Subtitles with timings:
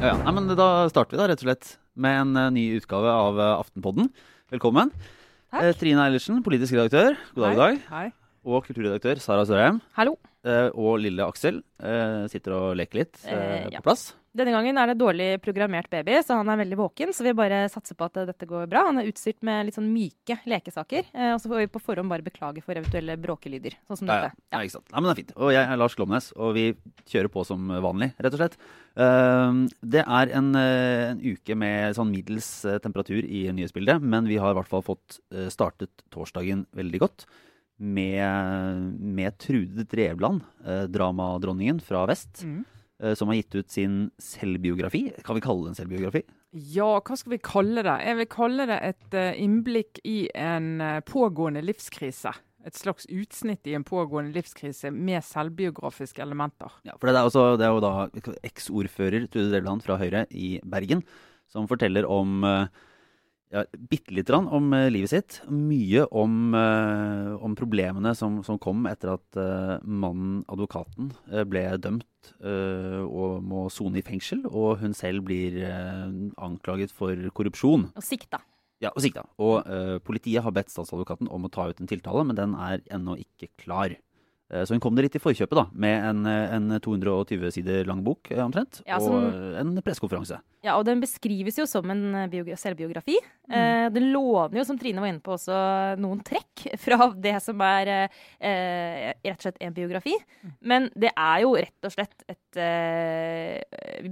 [0.00, 0.14] Ja, ja.
[0.24, 3.36] Nei, men Da starter vi da rett og slett med en eh, ny utgave av
[3.40, 4.08] eh, Aftenpodden.
[4.52, 4.92] Velkommen.
[5.52, 5.66] Takk.
[5.66, 7.18] Eh, Trine Eilertsen, politisk redaktør.
[7.36, 7.58] God dag, Hei.
[7.60, 7.82] dag.
[7.90, 8.06] Hei.
[8.48, 9.82] Og kulturredaktør Sara Sørheim.
[9.98, 10.14] Hallo.
[10.46, 13.82] Eh, og lille Aksel eh, sitter og leker litt Eh, ja.
[13.82, 14.06] på plass.
[14.30, 17.10] Denne gangen er det dårlig programmert baby, så han er veldig våken.
[17.10, 18.84] Så vi bare satser på at dette går bra.
[18.86, 21.08] Han er utstyrt med litt sånn myke lekesaker.
[21.10, 24.14] Eh, og så får vi på forhånd bare beklage for eventuelle bråkelyder, sånn som Ja,
[24.20, 24.28] ja.
[24.28, 24.38] dette.
[24.54, 24.86] ja, ikke sant.
[24.92, 25.34] Nei, men det er fint.
[25.34, 26.64] Og jeg er Lars Glomnes, og vi
[27.10, 28.56] kjører på som vanlig, rett og slett.
[28.94, 34.30] Uh, det er en, uh, en uke med sånn middels uh, temperatur i nyhetsbildet, men
[34.30, 37.26] vi har i hvert fall fått eh, startet torsdagen veldig godt.
[37.80, 40.42] Med, med Trude Drevland,
[40.92, 42.64] dramadronningen fra vest, Mm.
[43.02, 45.06] Eh, som har gitt ut sin selvbiografi.
[45.26, 46.22] Kan vi kalle det en selvbiografi?
[46.50, 47.96] Ja, hva skal vi kalle det?
[48.06, 52.34] Jeg vil kalle det et eh, innblikk i en eh, pågående livskrise.
[52.66, 56.74] Et slags utsnitt i en pågående livskrise med selvbiografiske elementer.
[56.84, 57.92] Ja, for det er, også, det er jo da
[58.44, 61.00] eks-ordfører Trude Drevland fra Høyre i Bergen
[61.50, 62.66] som forteller om eh,
[63.50, 65.40] ja, bitte lite grann om eh, livet sitt.
[65.50, 71.10] Mye om, eh, om problemene som, som kom etter at eh, mannen, advokaten,
[71.50, 72.06] ble dømt
[72.44, 74.44] og må sone i fengsel.
[74.46, 75.56] Og hun selv blir
[76.36, 77.88] anklaget for korrupsjon.
[77.96, 78.42] Og sikta.
[78.80, 79.24] Ja, og sikta.
[79.40, 79.64] Og
[80.04, 83.50] politiet har bedt statsadvokaten om å ta ut en tiltale, men den er ennå ikke
[83.60, 83.96] klar.
[84.50, 87.84] Eh, Så hun kom det litt i forkjøpet, da, med en, eh, en 220 sider
[87.86, 90.40] lang bok eh, omtrent, Ja, som- og en pressekonferanse.
[90.62, 93.16] Ja, og den beskrives jo som en selvbiografi.
[93.48, 93.54] Mm.
[93.54, 97.60] Eh, den låner jo, som Trine var inne på, også noen trekk fra det som
[97.60, 100.14] er eh, rett og slett en biografi.
[100.44, 100.52] Mm.
[100.62, 103.62] Men det er jo rett og slett et eh,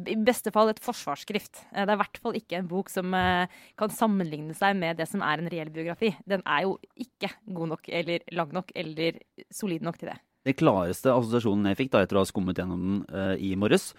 [0.09, 1.65] I beste fall et forsvarsskrift.
[1.75, 5.21] Det er i hvert fall ikke en bok som kan sammenligne seg med det som
[5.23, 6.15] er en reell biografi.
[6.29, 9.19] Den er jo ikke god nok eller lang nok eller
[9.51, 10.19] solid nok til det.
[10.49, 13.91] Den klareste assosiasjonen jeg fikk da etter å ha skummet gjennom den eh, i morges,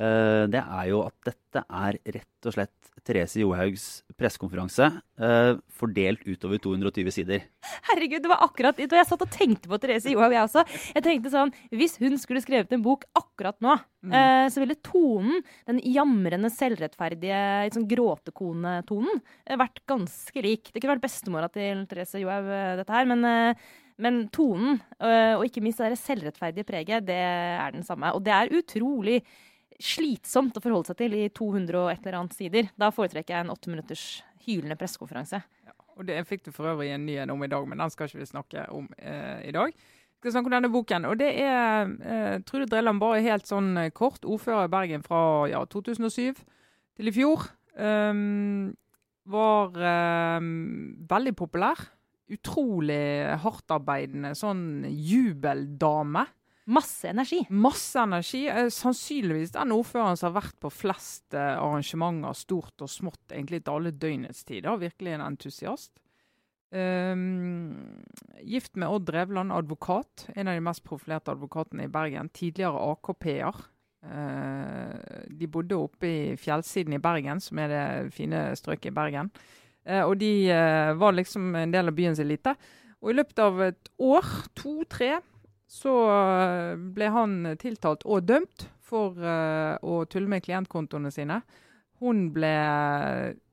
[0.00, 3.84] eh, det er jo at dette er rett og slett Therese Johaugs
[4.18, 4.86] pressekonferanse
[5.20, 7.44] eh, fordelt utover 220 sider.
[7.88, 8.88] Herregud, det var akkurat det.
[8.96, 10.64] jeg satt og tenkte på Therese Johaug, jeg også.
[10.96, 13.76] Jeg tenkte sånn, Hvis hun skulle skrevet en bok akkurat nå,
[14.08, 19.20] eh, så ville tonen, den jamrende, selvrettferdige, litt sånn gråtekonetonen,
[19.64, 20.72] vært ganske lik.
[20.72, 22.50] Det kunne vært bestemora til Therese Johaug,
[22.80, 23.24] dette her, men,
[24.02, 28.12] men tonen, eh, og ikke minst det selvrettferdige preget, det er den samme.
[28.16, 29.20] Og det er utrolig
[29.80, 32.68] slitsomt å forholde seg til i 200 og et eller annet sider.
[32.80, 34.04] Da foretrekker jeg en åtte minutters
[34.44, 35.42] hylende pressekonferanse.
[36.00, 38.22] Og det fikk du for øvrig en nyhet om i dag, men den skal ikke
[38.22, 39.72] vi snakke om eh, i dag.
[39.72, 43.72] Vi skal snakke om denne boken, og det er eh, Trude Drelland bare helt sånn
[43.96, 44.24] kort.
[44.24, 46.40] Ordfører i Bergen fra ja, 2007
[47.00, 47.48] til i fjor.
[47.80, 48.72] Um,
[49.30, 49.76] var
[50.40, 51.80] um, veldig populær.
[52.30, 53.00] Utrolig
[53.42, 56.26] hardtarbeidende sånn jubeldame.
[56.70, 57.40] Masse energi.
[57.50, 58.44] Masse energi.
[58.48, 63.64] Eh, sannsynligvis den ordføreren som har vært på flest eh, arrangementer, stort og smått, egentlig
[63.64, 64.78] til alle døgnets tider.
[64.78, 65.92] Virkelig en entusiast.
[66.70, 68.04] Um,
[68.46, 70.28] gift med Odd Drevland, advokat.
[70.36, 72.30] En av de mest profilerte advokatene i Bergen.
[72.30, 73.64] Tidligere AKP-er.
[74.06, 74.94] Uh,
[75.26, 79.32] de bodde oppe i fjellsiden i Bergen, som er det fine strøket i Bergen.
[79.84, 82.54] Eh, og de eh, var liksom en del av byens elite.
[83.00, 85.14] Og i løpet av et år, to-tre,
[85.70, 91.36] så eh, ble han tiltalt og dømt for å tulle med klientkontoene sine.
[92.02, 92.50] Hun ble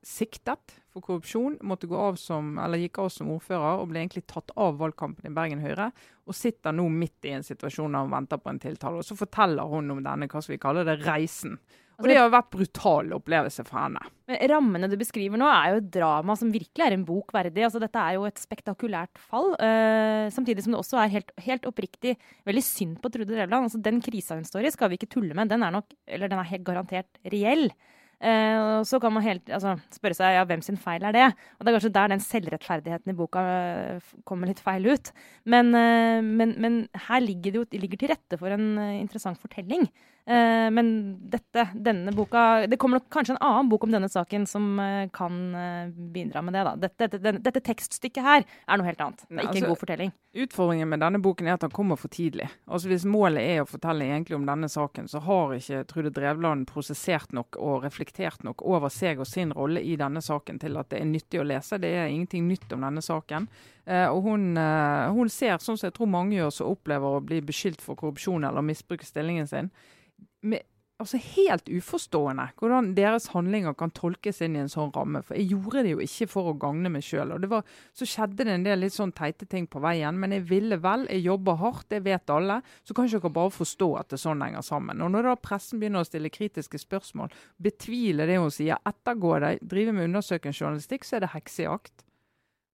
[0.01, 4.23] siktet for korrupsjon, måtte gå av som, eller gikk av som ordfører og ble egentlig
[4.31, 5.91] tatt av valgkampen i Bergen Høyre.
[6.25, 9.03] Og sitter nå midt i en situasjon der hun venter på en tiltale.
[9.03, 11.59] Og så forteller hun om denne hva skal vi kalle det, reisen.
[11.97, 14.01] Og det har vært brutal opplevelse for henne.
[14.29, 17.63] Men rammene du beskriver nå, er jo et drama som virkelig er en bok verdig.
[17.65, 19.53] Altså, dette er jo et spektakulært fall.
[19.57, 22.13] Uh, samtidig som det også er helt, helt oppriktig
[22.47, 23.69] veldig synd på Trude Drevland.
[23.69, 25.49] Altså, den krisa hun står i, skal vi ikke tulle med.
[25.49, 27.71] Den er nok, eller den er helt garantert reell.
[28.17, 31.25] Uh, og så kan man helt, altså, spørre seg ja, hvem sin feil er det.
[31.57, 35.09] Og det er kanskje der den selvrettferdigheten i boka uh, kommer litt feil ut.
[35.49, 36.77] Men, uh, men, men
[37.07, 39.89] her ligger det jo ligger til rette for en interessant fortelling.
[40.27, 40.89] Eh, men
[41.31, 45.05] dette, denne boka Det kommer nok kanskje en annen bok om denne saken som eh,
[45.15, 46.63] kan eh, bidra med det.
[46.67, 46.73] da.
[46.75, 49.23] Dette, dette, dette tekststykket her er noe helt annet.
[49.23, 50.11] Det er ikke en altså- god fortelling.
[50.37, 52.49] Utfordringen med denne boken er at den kommer for tidlig.
[52.67, 56.67] Altså Hvis målet er å fortelle egentlig om denne saken, så har ikke Trude Drevland
[56.67, 60.91] prosessert nok og reflektert nok over seg og sin rolle i denne saken til at
[60.91, 61.79] det er nyttig å lese.
[61.79, 63.47] Det er ingenting nytt om denne saken.
[63.87, 67.39] Eh, og hun, hun ser, sånn som jeg tror mange gjør, som opplever å bli
[67.41, 69.71] beskyldt for korrupsjon eller misbruke stillingen sin,
[70.47, 70.65] med
[70.97, 75.21] altså helt uforstående hvordan deres handlinger kan tolkes inn i en sånn ramme.
[75.25, 77.35] For jeg gjorde det jo ikke for å gagne meg sjøl.
[77.93, 81.05] Så skjedde det en del litt sånn teite ting på veien, men jeg ville vel.
[81.11, 82.59] Jeg jobber hardt, det vet alle.
[82.83, 85.03] Så kan ikke dere bare forstå at det sånn henger sammen.
[85.05, 89.57] Og når da pressen begynner å stille kritiske spørsmål, betvile det hun sier, ettergå det,
[89.61, 92.06] drive med undersøkende journalistikk, så er det heksejakt.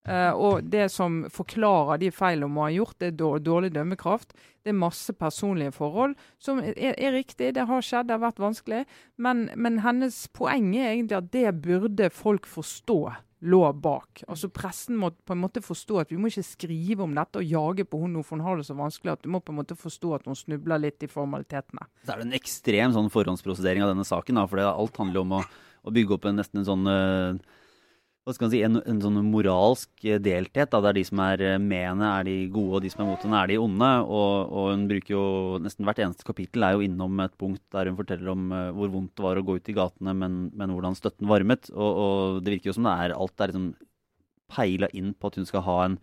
[0.03, 4.33] Uh, og det som forklarer de feilene man har gjort, det er dårlig dømmekraft.
[4.63, 8.41] Det er masse personlige forhold som er, er, riktig, det har skjedd, det har vært
[8.43, 8.81] vanskelig.
[9.15, 12.99] Men, men, hennes poeng er egentlig at det burde folk forstå
[13.43, 14.25] lå bak.
[14.31, 17.47] Altså Pressen må på en måte forstå at vi må ikke skrive om dette og
[17.47, 19.17] jage på henne for hun har det så vanskelig.
[19.17, 21.87] at Du må på en måte forstå at hun snubler litt i formalitetene.
[22.03, 24.39] Så er det en ekstrem sånn forhåndsprosedering av denne saken.
[24.39, 25.43] Da, for alt handler om å,
[25.83, 27.59] å bygge opp en, nesten en sånn uh
[28.23, 30.69] hva skal man si, en, en sånn moralsk delthet.
[30.71, 33.09] Da, der de som er eh, med henne, er de gode, og de som er
[33.09, 33.89] mot henne, er de onde.
[34.05, 35.23] Og, og, hun bruker jo
[35.63, 38.93] nesten hvert eneste kapittel er jo innom et punkt der hun forteller om uh, hvor
[38.93, 41.67] vondt det var å gå ut i gatene, men, men hvordan støtten varmet.
[41.75, 43.73] Og, og, det virker jo som det er alt er liksom
[44.53, 45.99] peila inn på at hun skal ha en,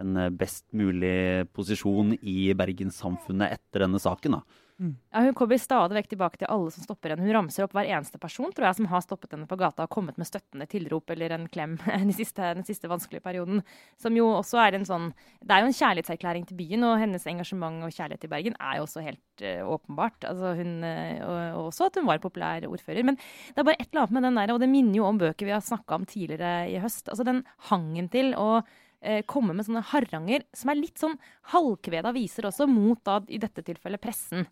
[0.00, 4.38] en best mulig posisjon i bergenssamfunnet etter denne saken.
[4.38, 4.64] da.
[4.78, 4.92] Mm.
[5.10, 7.24] Ja, hun kommer stadig vekk tilbake til alle som stopper henne.
[7.26, 9.90] Hun ramser opp hver eneste person tror jeg, som har stoppet henne på gata og
[9.90, 13.64] kommet med støttende tilrop eller en klem den siste, den siste vanskelige perioden.
[13.98, 15.10] Som jo også er en sånn
[15.42, 18.78] Det er jo en kjærlighetserklæring til byen, og hennes engasjement og kjærlighet til Bergen er
[18.78, 20.28] jo også helt uh, åpenbart.
[20.30, 23.02] Altså hun, uh, og, og, også at hun var populær ordfører.
[23.06, 25.18] Men det er bare et eller annet med den der, og det minner jo om
[25.18, 27.08] bøker vi har snakka om tidligere i høst.
[27.10, 27.42] Altså den
[27.72, 28.62] hangen til å
[29.00, 31.16] eh, komme med sånne haranger som er litt sånn
[31.52, 34.46] halvkveda viser også, mot da i dette tilfellet pressen.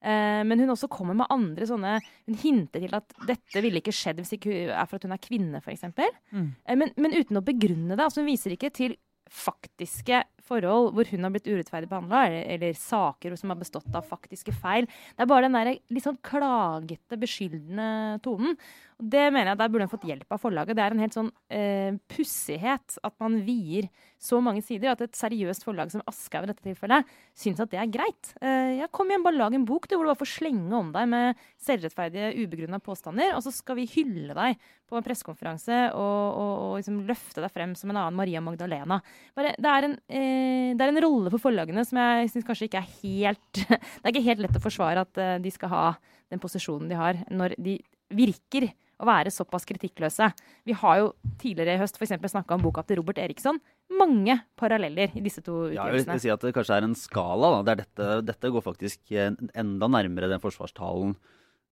[0.00, 3.92] Uh, men hun også kommer med andre sånne Hun hinter til at dette ville ikke
[3.92, 5.84] skjedd hvis ikke er for at hun er kvinne, f.eks.
[6.32, 6.46] Mm.
[6.64, 8.06] Uh, men, men uten å begrunne det.
[8.06, 8.96] altså Hun viser ikke til
[9.30, 14.06] faktiske forhold hvor hun har blitt urettferdig behandla, eller, eller, saker som har bestått av
[14.06, 14.88] faktiske feil.
[15.14, 18.56] Det er bare den der litt sånn klagete, beskyldende tonen.
[19.00, 20.76] Og det mener jeg Der burde hun fått hjelp av forlaget.
[20.76, 23.88] Det er en helt sånn eh, pussighet at man vier
[24.20, 27.80] så mange sider at et seriøst forlag som Aschehoug i dette tilfellet syns at det
[27.80, 28.34] er greit.
[28.44, 30.90] Eh, ja, kom igjen, bare lag en bok du, hvor du bare får slenge om
[30.92, 34.60] deg med selvrettferdige, ubegrunna påstander, og så skal vi hylle deg
[34.90, 39.00] på en pressekonferanse og, og, og liksom løfte deg frem som en annen Maria Magdalena.
[39.38, 40.39] Bare, det, er en, eh,
[40.76, 43.62] det er en rolle for forlagene som jeg syns kanskje ikke er helt
[44.00, 45.86] Det er ikke helt lett å forsvare at uh, de skal ha
[46.30, 47.80] den posisjonen de har, når de
[48.14, 48.68] virker
[49.00, 50.28] å være såpass kritikkløse.
[50.68, 51.08] Vi har jo
[51.40, 52.12] tidligere i høst f.eks.
[52.30, 53.58] snakka om boka til Robert Eriksson.
[53.96, 55.80] Mange paralleller i disse to utgivelsene.
[55.80, 57.50] Ja, jeg vil si at det kanskje er en skala.
[57.56, 61.16] Da, der dette, dette går faktisk enda nærmere den forsvarstalen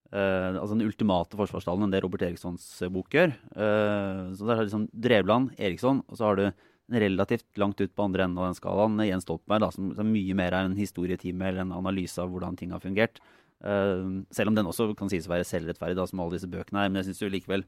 [0.09, 2.65] Uh, altså den ultimate forsvarstalen enn det Robert Erikssons
[2.95, 3.35] bok gjør.
[3.53, 6.47] Uh, så der har du liksom Drevland, Eriksson, og så har du
[6.89, 10.37] relativt langt ut på andre enden av den skalaen Jens Stoltenberg, da, som, som mye
[10.39, 13.21] mer er en historietime eller en analyse av hvordan ting har fungert.
[13.59, 16.91] Uh, selv om den også kan sies å være selvrettferdig, som alle disse bøkene er.
[16.93, 17.67] Men jeg syns likevel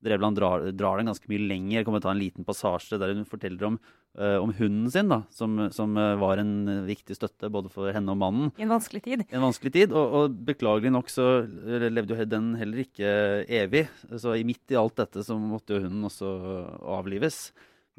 [0.00, 1.74] Drevland drar, drar, den ganske mye lenger.
[1.74, 3.74] Jeg kommer til å ta en liten passasje der hun forteller om,
[4.16, 8.14] uh, om hunden sin, da, som, som uh, var en viktig støtte både for henne
[8.14, 8.52] og mannen.
[8.56, 9.26] I en vanskelig tid.
[9.26, 13.10] I en vanskelig tid, Og, og beklagelig nok så levde jo den heller ikke
[13.60, 13.90] evig.
[14.16, 16.32] Så midt i alt dette så måtte jo hunden også
[16.96, 17.50] avlives.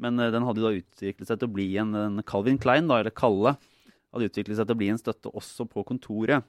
[0.02, 3.00] Men uh, den hadde da utviklet seg til å bli en, en Calvin Klein, da,
[3.00, 3.56] eller Kalle,
[4.12, 6.44] hadde utviklet seg til å bli en støtte også på kontoret.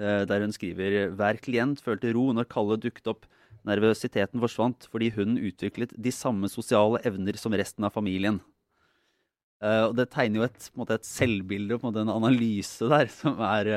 [0.00, 3.26] Eh, der hun skriver hver klient følte ro når Kalle dukket opp.
[3.68, 8.40] Nervøsiteten forsvant fordi hun utviklet de samme sosiale evner som resten av familien.
[9.60, 13.68] Uh, og Det tegner jo et, en, et selvbilde og en, analyse der som, er,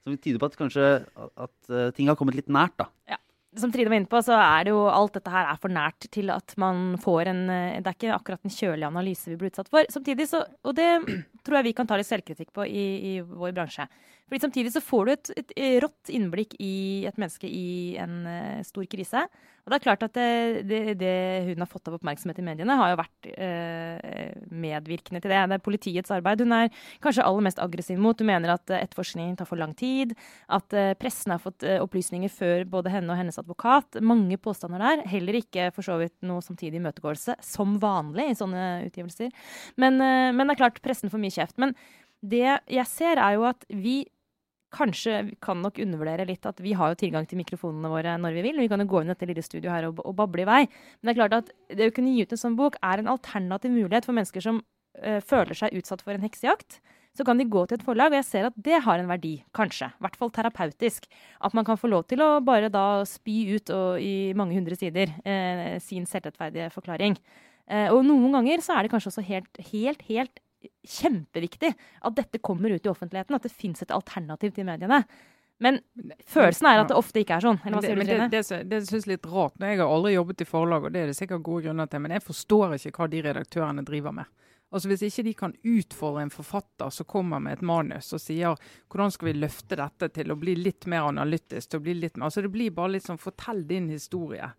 [0.00, 0.86] som tyder på at kanskje
[1.28, 2.78] at ting har kommet litt nært.
[2.80, 2.88] da.
[3.12, 3.20] Ja.
[3.56, 6.04] Som Trine var inne på, så er det jo alt dette her er for nært
[6.12, 9.70] til at man får en Det er ikke akkurat en kjølig analyse vi blir utsatt
[9.72, 9.88] for.
[9.88, 10.88] Samtidig så, Og det
[11.46, 13.88] tror jeg vi kan ta litt selvkritikk på i, i vår bransje.
[14.28, 18.60] Fordi Samtidig så får du et, et, rått innblikk i et menneske i en uh,
[18.66, 19.24] stor krise.
[19.68, 21.12] Og det er klart at det, det, det,
[21.50, 25.42] hun har fått av oppmerksomhet i mediene, har jo vært eh, medvirkende til det.
[25.50, 26.72] Det er politiets arbeid hun er
[27.04, 28.16] kanskje aller mest aggressiv mot.
[28.16, 30.16] Hun mener at etterforskningen tar for lang tid.
[30.48, 34.00] At eh, pressen har fått opplysninger før både henne og hennes advokat.
[34.00, 35.04] Mange påstander der.
[35.12, 39.36] Heller ikke for så vidt noe samtidig imøtegåelse, som vanlig i sånne utgivelser.
[39.76, 41.60] Men, men det er klart, pressen får mye kjeft.
[41.60, 41.76] Men
[42.24, 44.00] det jeg ser, er jo at vi
[44.74, 48.44] kanskje kan nok undervurdere litt at vi har jo tilgang til mikrofonene våre når vi
[48.48, 48.60] vil.
[48.60, 50.60] Vi kan jo gå inn i dette lille studioet her og, og, bable i vei.
[50.68, 53.10] Men det er klart at det å kunne gi ut en sånn bok er en
[53.14, 56.80] alternativ mulighet for mennesker som uh, føler seg utsatt for en heksejakt.
[57.16, 59.38] Så kan de gå til et forlag, og jeg ser at det har en verdi,
[59.56, 59.88] kanskje.
[59.90, 61.08] I hvert fall terapeutisk.
[61.42, 64.78] At man kan få lov til å bare da spy ut og, i mange hundre
[64.78, 67.16] sider uh, sin selvrettferdige forklaring.
[67.68, 70.44] Uh, og noen ganger så er det kanskje også helt, helt, helt
[70.88, 75.02] kjempeviktig at dette kommer ut i offentligheten, at det fins et alternativ til mediene.
[75.58, 75.80] Men
[76.26, 77.58] følelsen er at det ofte ikke er sånn.
[77.64, 78.28] Eller hva sier du, det, Trine?
[78.30, 79.56] det, det, det synes jeg er litt rart.
[79.58, 82.02] Når jeg har aldri jobbet i forlag, og det er det sikkert gode grunner til,
[82.04, 84.30] men jeg forstår ikke hva de redaktørene driver med.
[84.68, 88.58] Altså Hvis ikke de kan utfordre en forfatter som kommer med et manus og sier
[88.92, 92.18] hvordan skal vi løfte dette til å bli litt mer analytisk, til å bli litt
[92.18, 94.50] mer, altså Det blir bare litt sånn fortell din historie.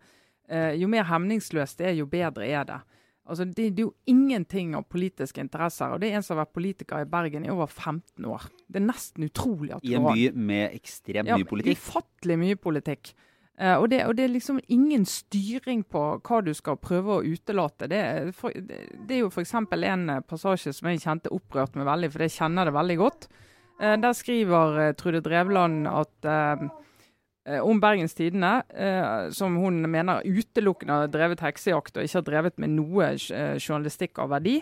[0.50, 2.80] Eh, jo mer hemningsløst det er, jo bedre er det.
[3.28, 5.92] Altså det, det er jo ingenting av politiske interesser.
[5.92, 8.46] og Det er en som har vært politiker i Bergen i over 15 år.
[8.66, 11.78] Det er nesten utrolig at du har I en by med ekstremt mye politikk.
[11.78, 13.12] Ufattelig mye politikk.
[13.60, 17.24] Uh, og, det, og det er liksom ingen styring på hva du skal prøve å
[17.26, 17.90] utelate.
[17.92, 19.52] Det, er for, det, det er jo f.eks.
[19.60, 23.28] en eh, passasje som jeg kjente opprørt meg veldig, for jeg kjenner det veldig godt.
[23.76, 26.30] Uh, der skriver uh, Trude Drevland at
[27.64, 32.58] om Bergens Tidende, eh, som hun mener utelukkende har drevet heksejakt og ikke har drevet
[32.60, 34.58] med noe eh, journalistikk av verdi.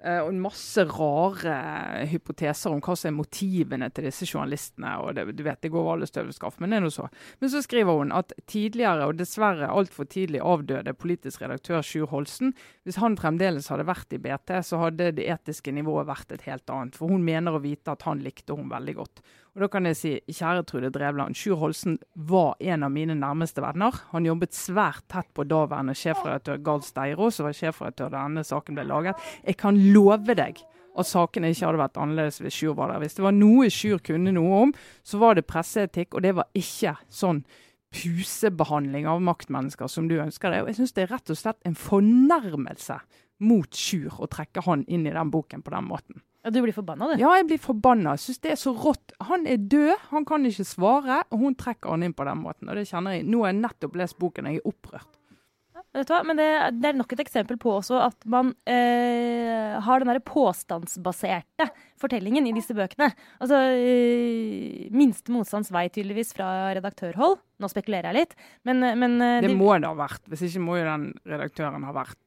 [0.00, 4.94] Eh, og masse rare hypoteser om hva som er motivene til disse journalistene.
[5.02, 7.08] og det, du vet, det går alle støvelskaft, men det er noe så.
[7.40, 12.54] Men så skriver hun at tidligere og dessverre altfor tidlig avdøde politisk redaktør Sjur Holsen,
[12.88, 16.72] hvis han fremdeles hadde vært i BT, så hadde det etiske nivået vært et helt
[16.72, 16.96] annet.
[16.96, 19.24] For hun mener å vite at han likte hun veldig godt.
[19.50, 23.62] Og da kan jeg si, kjære Trude Drevland, Sjur Holsen var en av mine nærmeste
[23.64, 23.96] venner.
[24.12, 28.78] Han jobbet svært tett på daværende sjefredaktør Gard Steiro, som var sjefredaktør da denne saken
[28.78, 29.26] ble laget.
[29.42, 30.60] Jeg kan love deg
[30.98, 33.02] at sakene ikke hadde vært annerledes hvis Sjur var der.
[33.02, 34.72] Hvis det var noe Sjur kunne noe om,
[35.06, 37.44] så var det presseetikk, og det var ikke sånn
[37.94, 40.64] pusebehandling av maktmennesker som du ønsker deg.
[40.64, 43.00] Og jeg syns det er rett og slett en fornærmelse
[43.46, 46.22] mot Sjur å trekke han inn i den boken på den måten.
[46.40, 47.20] Ja, du blir forbanna, du.
[47.20, 48.14] Ja, jeg blir forbanna.
[48.16, 49.12] Jeg syns det er så rått.
[49.28, 52.70] Han er død, han kan ikke svare, og hun trekker han inn på den måten.
[52.70, 53.26] Og det kjenner jeg.
[53.28, 55.19] Nå har jeg nettopp lest boken, og jeg er opprørt.
[55.90, 56.46] Men det,
[56.78, 61.66] det er nok et eksempel på også at man eh, har den derre påstandsbaserte
[61.98, 63.08] fortellingen i disse bøkene.
[63.42, 67.40] Altså eh, minste motstands vei tydeligvis fra redaktørhold.
[67.60, 70.22] Nå spekulerer jeg litt, men, men eh, Det må det ha vært.
[70.30, 72.18] Hvis ikke må jo den redaktøren ha vært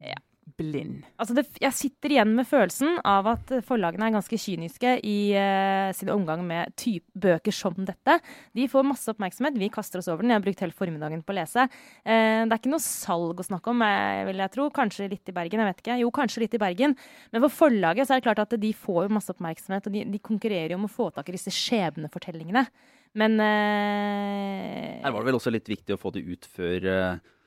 [0.00, 0.16] Ja.
[0.60, 1.06] Blind.
[1.20, 5.90] Altså det, jeg sitter igjen med følelsen av at forlagene er ganske kyniske i uh,
[5.96, 6.74] sin omgang med
[7.16, 8.18] bøker som dette.
[8.56, 10.34] De får masse oppmerksomhet, vi kaster oss over den.
[10.34, 11.66] Jeg har brukt hele formiddagen på å lese.
[12.04, 14.68] Uh, det er ikke noe salg å snakke om, eh, vil jeg tro.
[14.74, 15.98] Kanskje litt i Bergen, jeg vet ikke.
[16.04, 16.96] Jo, kanskje litt i Bergen.
[17.32, 20.22] Men for forlaget så er det klart at de får masse oppmerksomhet, og de, de
[20.22, 22.66] konkurrerer jo om å få tak i disse skjebnefortellingene.
[23.18, 27.38] Men uh, Her var det vel også litt viktig å få det ut før, eh,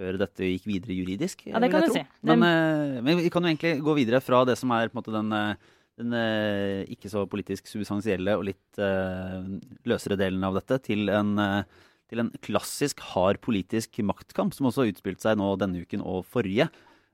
[0.00, 1.44] før dette gikk videre juridisk.
[1.50, 1.98] Ja, det kan du tro.
[1.98, 2.06] si.
[2.26, 5.02] Men, eh, men vi kan jo egentlig gå videre fra det som er på en
[5.02, 5.54] måte den, eh,
[6.00, 9.44] den eh, ikke så politisk substansielle og litt uh,
[9.84, 14.86] løsere delen av dette, til en, uh, til en klassisk hard politisk maktkamp, som også
[14.86, 16.70] har utspilt seg nå denne uken og forrige.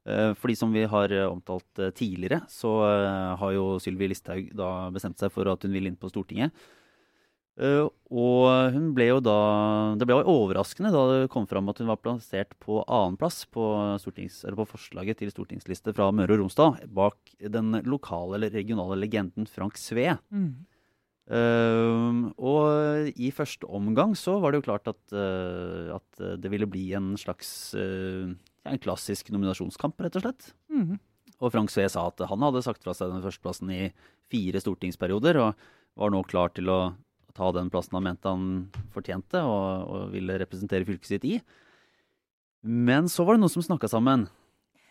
[0.07, 2.71] Fordi som vi har omtalt tidligere, så
[3.40, 6.55] har jo Sylvi Listhaug da bestemt seg for at hun vil inn på Stortinget.
[7.56, 9.34] Eh, og hun ble jo da
[9.96, 13.64] Det ble jo overraskende da det kom fram at hun var plassert på annenplass på,
[13.96, 19.80] på forslaget til stortingsliste fra Møre og Romsdal, bak den lokale eller regionale legenden Frank
[19.80, 20.18] Sve.
[21.26, 26.68] Eh, og i første omgang så var det jo klart at, uh, at det ville
[26.70, 28.30] bli en slags uh,
[28.70, 30.52] en klassisk nominasjonskamp, rett og slett.
[30.72, 30.98] Mhm.
[31.36, 33.90] Og Frank Sve sa at han hadde sagt fra seg den førsteplassen i
[34.32, 35.66] fire stortingsperioder, og
[36.00, 36.78] var nå klar til å
[37.37, 38.49] ta den plassen han mente han
[38.95, 41.37] fortjente, og, og ville representere fylket sitt i.
[42.66, 44.26] Men så var det noen som snakka sammen.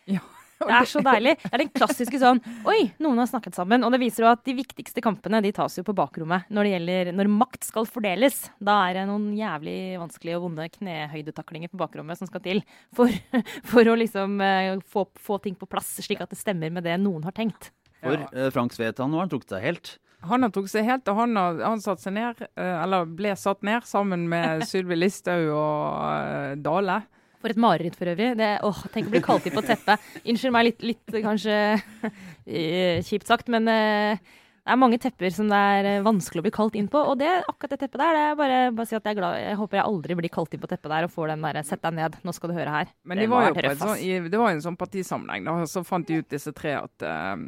[0.56, 1.34] Det er så deilig.
[1.42, 2.38] Det er den klassiske sånn
[2.68, 3.84] Oi, noen har snakket sammen.
[3.84, 6.48] Og det viser jo at de viktigste kampene de tas jo på bakrommet.
[6.48, 10.68] Når det gjelder når makt skal fordeles, da er det noen jævlig vanskelige og vonde
[10.78, 12.62] knehøydetaklinger på bakrommet som skal til
[12.96, 13.12] for,
[13.70, 16.96] for å liksom eh, få, få ting på plass, slik at det stemmer med det
[17.04, 17.70] noen har tenkt.
[18.00, 19.96] For eh, Frank Svetan han nå har han trukket seg helt.
[20.26, 23.34] Han har tok seg helt, og han har han satt seg ned, eh, eller ble
[23.38, 27.02] satt ned, sammen med Sylvi Listhaug og eh, Dale.
[27.42, 28.32] For et mareritt for øvrig.
[28.38, 30.02] Det, åh, tenk å bli kalt inn på teppet.
[30.24, 31.58] Unnskyld meg litt, litt kanskje
[33.06, 34.34] kjipt sagt, men eh,
[34.66, 36.98] det er mange tepper som det er eh, vanskelig å bli kalt inn på.
[36.98, 39.38] Og det, akkurat det teppet der, det er bare, bare si at jeg er glad.
[39.38, 41.82] Jeg håper jeg aldri blir kalt inn på teppet der og får den derre 'sett
[41.84, 42.90] deg ned, nå skal du høre her'.
[43.06, 45.42] Men det, det var jo et sånn, i, det var en sånn partisammenheng.
[45.46, 47.38] da, Så fant de ut disse tre at uh,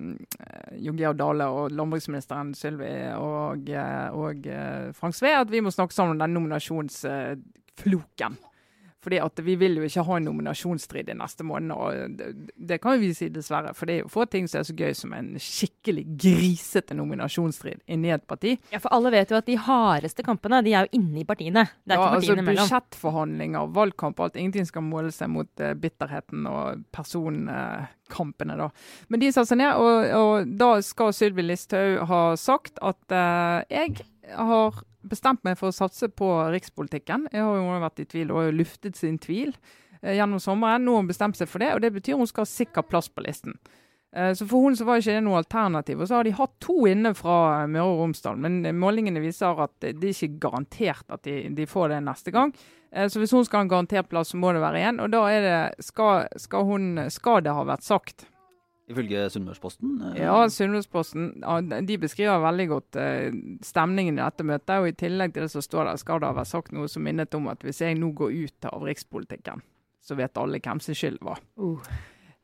[0.78, 5.74] Jon Georg Dale og landbruksministeren Sylvi og, eh, og uh, Frank Sve at vi må
[5.74, 8.38] snakke sammen om den nominasjonsfloken.
[9.08, 11.72] Fordi at vi vil jo ikke ha en nominasjonsstrid i neste måned.
[11.72, 12.26] og det,
[12.68, 13.72] det kan vi si, dessverre.
[13.72, 17.80] For det er jo få ting som er så gøy som en skikkelig grisete nominasjonsstrid
[17.88, 18.58] inni et parti.
[18.68, 21.64] Ja, for alle vet jo at de hardeste kampene, de er jo inne i partiene.
[21.88, 22.68] Det er ja, ikke altså partiene imellom.
[22.68, 24.36] Budsjettforhandlinger, valgkamp alt.
[24.36, 28.68] Ingenting skal måle seg mot uh, bitterheten og personkampene, da.
[29.08, 33.64] Men de satte seg ned, og, og da skal Sylvi Listhaug ha sagt at uh,
[33.72, 34.04] jeg
[34.36, 37.28] har bestemt meg for å satse på rikspolitikken.
[37.32, 39.52] Jeg har jo vært i tvil og luftet sin tvil
[40.02, 40.84] eh, gjennom sommeren.
[40.84, 43.10] Nå har hun bestemt seg for det, og det betyr hun skal ha sikker plass
[43.12, 43.58] på listen.
[44.16, 46.00] Eh, så For hun så var ikke det noe alternativ.
[46.00, 49.76] Og så har de hatt to inne fra Møre og Romsdal, men målingene viser at
[49.82, 52.54] det er ikke garantert at de, de får det neste gang.
[52.92, 55.02] Eh, så hvis hun skal ha en garantert plass, så må det være én.
[55.04, 58.28] Og da er det skal, skal, hun, skal det ha vært sagt
[58.88, 59.96] Ifølge Sunnmørsposten?
[60.14, 61.32] Eh, ja, Sunnmørsposten
[61.86, 64.76] de beskriver veldig godt uh, stemningen i dette møtet.
[64.80, 67.04] Og I tillegg til det som står der, skal det ha vært sagt noe som
[67.04, 69.60] minnet om at hvis jeg nå går ut av rikspolitikken,
[70.00, 71.42] så vet alle hvem sin skyld var.
[71.60, 71.84] Uh.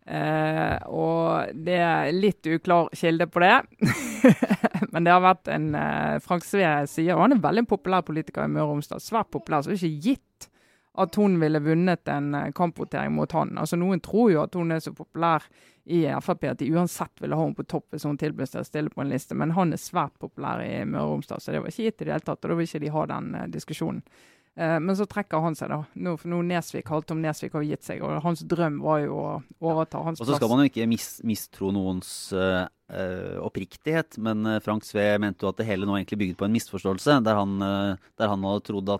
[0.05, 3.55] Eh, og det er litt uklar kilde på det.
[4.93, 8.45] Men det har vært en uh, Frank Sve sier, og han er veldig populær politiker
[8.45, 9.01] i Møre og Romsdal.
[9.01, 9.65] Svært populær.
[9.65, 10.51] Så det er ikke gitt
[11.01, 13.57] at hun ville vunnet en kampvotering mot han.
[13.59, 15.49] Altså Noen tror jo at hun er så populær
[15.85, 18.69] i Frp at de uansett ville ha henne på topp hvis hun tilbød seg å
[18.69, 19.37] stille på en liste.
[19.37, 22.07] Men han er svært populær i Møre og Romsdal, så det var ikke gitt i
[22.09, 22.41] det hele tatt.
[22.41, 24.01] Og da vil ikke de ha den uh, diskusjonen.
[24.55, 25.83] Uh, men så trekker han seg, da.
[26.07, 29.29] Nå, nå Nesvik, Halvtom Nesvik har gitt seg, og hans drøm var jo å
[29.67, 30.29] overta hans plass.
[30.29, 32.65] Og så skal man jo ikke mis mistro noens uh,
[33.45, 37.19] oppriktighet, men Frank Sve mente jo at det hele nå egentlig bygget på en misforståelse,
[37.27, 38.93] der han, der han hadde trodd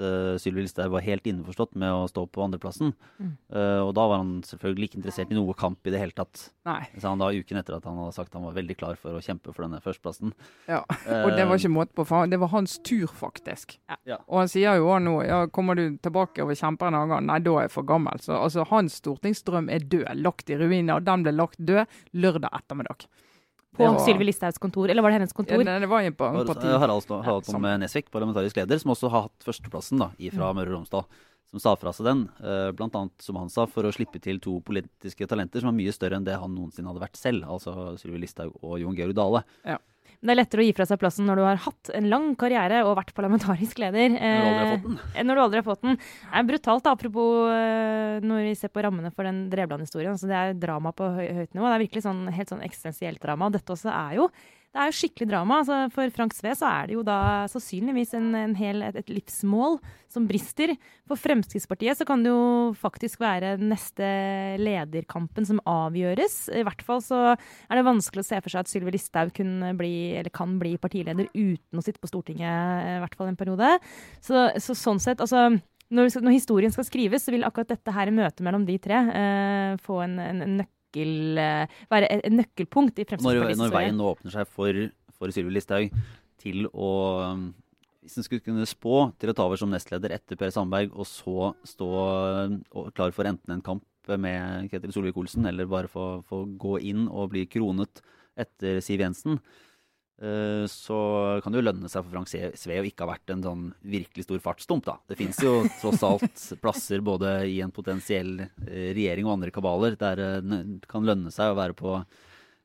[0.00, 2.94] at uh, Sylvi Listhaug var helt innforstått med å stå på andreplassen.
[3.20, 3.36] Mm.
[3.52, 6.48] Uh, og da var han selvfølgelig ikke interessert i noe kamp i det hele tatt.
[6.68, 6.82] Nei.
[6.96, 9.22] Sa han da uken etter at han hadde sagt han var veldig klar for å
[9.24, 10.34] kjempe for denne førsteplassen.
[10.70, 13.76] Ja, og det var ikke måte på, for det var hans tur, faktisk.
[14.08, 14.20] Ja.
[14.26, 17.26] Og han sier jo nå ja, kommer du tilbake og kjemper kjempe en annen gang?
[17.26, 18.20] Nei, da er jeg for gammel.
[18.22, 20.96] Så altså, hans stortingsdrøm er død, lagt i ruiner.
[20.98, 23.08] Og den ble lagt død lørdag ettermiddag.
[23.76, 23.98] På var...
[24.02, 25.62] Sylvi Listhaugs kontor, eller var det hennes kontor?
[25.62, 29.46] Ja, det var på, på Harald, Harald Tom Nesvik, parlamentarisk leder, som også har hatt
[29.46, 30.58] førsteplassen da, fra mm.
[30.58, 31.04] Møre og Romsdal.
[31.50, 32.24] Som sa fra seg den,
[32.78, 33.06] blant bl.a.
[33.22, 36.26] som han sa, for å slippe til to politiske talenter som er mye større enn
[36.26, 37.46] det han noensinne hadde vært selv.
[37.50, 39.42] Altså Sylvi Listhaug og Jon Georg Dale.
[39.66, 39.80] Ja.
[40.20, 42.82] Det er lettere å gi fra seg plassen når du har hatt en lang karriere
[42.84, 44.12] og vært parlamentarisk leder.
[44.12, 44.98] Når du aldri har fått den.
[45.14, 45.96] Eh, når du aldri har fått den.
[45.96, 50.12] Det er brutalt, apropos eh, når vi ser på rammene for den Drevland-historien.
[50.12, 51.64] Altså, det er drama på høy, høyt nivå.
[51.64, 53.48] Det er virkelig sånn, helt sånn eksistensielt drama.
[53.54, 54.28] Dette også er jo
[54.70, 55.60] det er jo skikkelig drama.
[55.60, 57.18] Altså, for Frank Sve så er det jo da
[57.50, 60.76] sannsynligvis en, en hel, et, et, livsmål som brister.
[61.10, 64.06] For Fremskrittspartiet så kan det jo faktisk være neste
[64.62, 66.38] lederkampen som avgjøres.
[66.54, 70.56] I hvert fall så er det vanskelig å se for seg at Sylvi Listhaug kan
[70.62, 73.74] bli partileder uten å sitte på Stortinget i hvert fall en periode.
[74.22, 75.48] Så, så sånn sett, altså
[75.90, 79.72] når, når, historien skal skrives, så vil akkurat dette her møtet mellom de tre eh,
[79.82, 84.10] få en, en, en nøkkel eh, være et nøkkelpunkt i Fremskrittspartiets Når, når veien nå
[84.10, 84.74] åpner seg for,
[85.16, 85.90] for Sylvi Listhaug
[86.40, 86.90] til å
[88.00, 91.04] hvis en skulle kunne spå til å ta over som nestleder etter Per Sandberg, og
[91.04, 91.88] så stå
[92.96, 97.28] klar for enten en kamp med Ketil Solvik-Olsen, eller bare få, få gå inn og
[97.34, 98.00] bli kronet
[98.40, 99.36] etter Siv Jensen,
[100.68, 100.96] så
[101.40, 104.26] kan det jo lønne seg for Frank Sve å ikke ha vært en sånn virkelig
[104.26, 104.98] stor fartsdump, da.
[105.08, 109.96] Det fins jo tross alt plasser både i en potensiell eh, regjering og andre kabaler
[110.00, 111.94] der eh, det kan lønne seg å være på,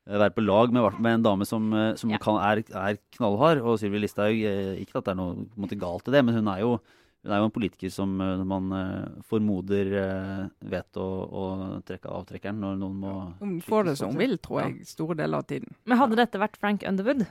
[0.04, 2.20] være på lag med, med, en dame som, som ja.
[2.20, 3.64] kan, er, er, knallhard.
[3.64, 4.44] Og Sylvi Listhaug,
[4.84, 6.76] ikke at det er noe måte, galt i det, men hun er jo
[7.26, 11.46] hun er jo en politiker som eh, man uh, formoder uh, vet å, å,
[11.86, 15.42] trekke avtrekkeren når noen må Hun får det som hun vil, tror jeg, store deler
[15.42, 15.74] av tiden.
[15.90, 17.24] Men hadde dette vært Frank Underwood,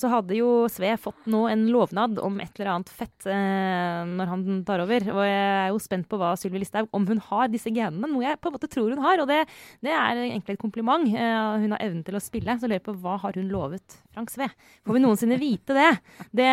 [0.00, 4.44] så hadde jo Sve fått nå en lovnad om et eller annet fett når han
[4.66, 5.06] tar over.
[5.12, 8.24] Og jeg er jo spent på hva Sylvi Listhaug Om hun har disse genene, noe
[8.24, 9.22] jeg på en måte tror hun har.
[9.22, 9.42] Og det,
[9.84, 11.06] det er egentlig et kompliment.
[11.10, 12.56] hun har evnen til å spille.
[12.58, 14.48] Så lurer jeg på hva har hun lovet Frank Sve?
[14.86, 15.90] Får vi noensinne vite det?
[16.34, 16.50] det,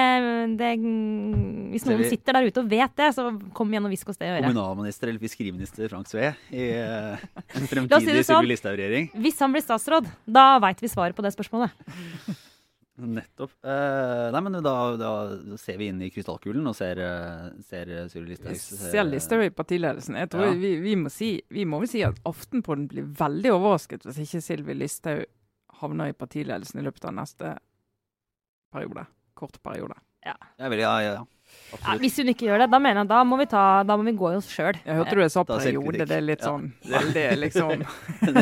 [0.59, 0.71] det
[1.73, 4.29] hvis noen sitter der ute og vet det, så kom igjen og hvisk oss det
[4.29, 4.49] i øret.
[4.49, 7.23] Kommunalminister eller fiskeriminister Frank Sve i uh,
[7.57, 9.09] en fremtidig sånn, Sylvi Listhaug-regjering.
[9.23, 11.73] Hvis han blir statsråd, da veit vi svaret på det spørsmålet.
[12.97, 13.51] Nettopp.
[13.61, 15.09] Uh, nei, men da, da,
[15.61, 18.57] ser vi inn i krystallkulen og ser, uh, ser Sylvi Listhaug.
[18.57, 20.17] Ser Listhaug i partiledelsen.
[20.17, 20.53] Jeg tror ja.
[20.57, 24.45] vi, vi, må si, vi må vel si at Aftenpåden blir veldig overrasket hvis ikke
[24.45, 25.25] Sylvi Listhaug
[25.81, 27.53] havner i partiledelsen i løpet av neste
[28.73, 29.05] periode.
[29.37, 29.97] Kort periode.
[30.25, 30.35] Ja.
[30.57, 31.25] Jeg vil, ja, ja, ja.
[31.77, 34.05] Ja, hvis hun ikke gjør det, da mener jeg da må vi, ta, da må
[34.07, 34.77] vi gå i oss sjøl.
[34.86, 36.05] Jeg hørte du sa periode.
[36.07, 37.01] Det er litt sånn ja.
[37.01, 37.83] veldig liksom
[38.27, 38.38] Den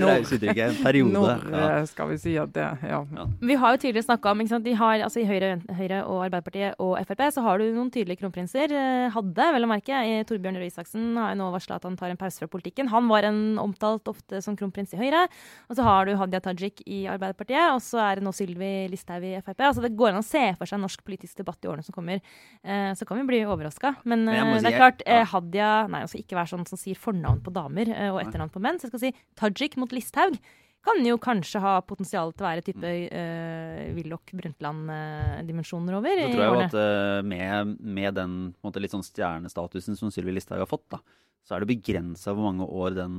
[0.08, 0.80] rause uttrykket.
[0.82, 1.12] Periode.
[1.14, 1.68] Når ja.
[1.78, 3.00] Eh, skal vi si at det ja.
[3.40, 4.66] Vi har jo tidligere snakka om ikke sant?
[4.66, 8.22] De har, altså I Høyre, Høyre, og Arbeiderpartiet og Frp så har du noen tydelige
[8.22, 8.74] kronprinser.
[8.74, 10.02] Eh, hadde, vel å merke.
[10.28, 12.90] Torbjørn Røe Isaksen har nå varsla at han tar en pause fra politikken.
[12.92, 15.26] Han var en omtalt ofte som kronprins i Høyre.
[15.70, 19.24] Og så har du Hadia Tajik i Arbeiderpartiet, og så er det nå Sylvi Listhaug
[19.28, 19.64] i Frp.
[19.70, 22.20] Altså Det går an å se for seg norsk politisk debatt i årene som kommer,
[22.62, 23.96] eh, så kan vi bli overraska.
[24.04, 25.24] Men, Men eh, si, det er klart, ja.
[25.24, 28.52] Hadia Nei, jeg skal ikke være sånn som sier fornavn på damer eh, og etternavn
[28.52, 28.78] på menn.
[28.78, 30.38] Så jeg skal si Tajik mot Listhaug
[30.84, 36.18] kan jo kanskje ha potensial til å være type uh, Willoch Brundtland-dimensjoner over.
[36.20, 39.96] Så tror jeg jo at uh, med, med den på en måte, litt sånn stjernestatusen
[39.96, 41.00] som Sylvi Listhaug har fått, da,
[41.40, 43.16] så er det begrensa hvor mange år den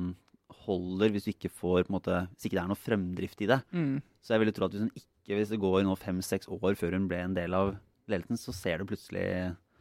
[0.65, 3.50] holder hvis, du ikke får, på en måte, hvis ikke det er noe fremdrift i
[3.50, 3.60] det.
[3.74, 3.98] Mm.
[4.22, 7.00] Så jeg ville tro at hvis hun ikke, hvis det går nå fem-seks år før
[7.00, 7.76] hun ble en del av
[8.12, 9.28] ledelsen, så ser du plutselig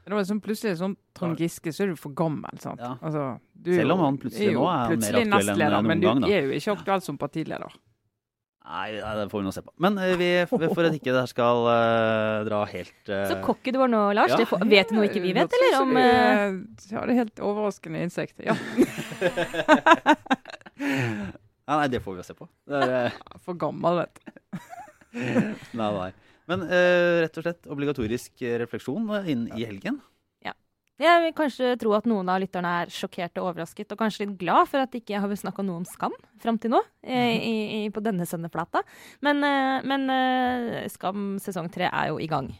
[0.04, 2.82] Det var sånn plutselig sånn Trond Giske, så er du for gammel, sant.
[2.82, 2.94] Ja.
[3.00, 5.90] Altså, du Selv om han plutselig jo nå er han mer aktuell enn noen noen
[5.90, 7.80] Men du gang, er jo ikke aktuell som partileder.
[8.64, 9.72] Nei, nei, det får vi nå se på.
[9.84, 13.74] Men eh, vi, for at ikke det her skal uh, dra helt uh, Så cocky
[13.74, 14.32] du var nå, Lars.
[14.32, 14.38] Ja.
[14.40, 15.76] Det får, vet du noe ikke vi vet, eller?
[15.82, 16.56] Om, eh,
[16.88, 18.48] Ja, det er helt overraskende insekter.
[18.48, 18.56] Ja,
[21.64, 22.48] Nei, nei, det får vi jo se på.
[22.68, 24.24] Det er, for gammel, vet du.
[25.80, 26.10] nei, nei.
[26.50, 30.00] Men eh, rett og slett obligatorisk eh, refleksjon eh, inn i helgen.
[30.44, 30.52] Ja.
[31.00, 34.36] Jeg vil kanskje tro at noen av lytterne er sjokkert og overrasket, og kanskje litt
[34.42, 37.56] glad for at ikke jeg har snakka noe om Skam fram til nå, eh, i,
[37.80, 38.84] i, på denne sendeplata.
[39.24, 42.52] Men, eh, men Skam sesong tre er jo i gang.